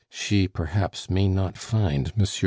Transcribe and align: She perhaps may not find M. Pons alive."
She 0.09 0.47
perhaps 0.47 1.11
may 1.11 1.27
not 1.27 1.59
find 1.59 2.07
M. 2.07 2.13
Pons 2.15 2.31
alive." 2.39 2.39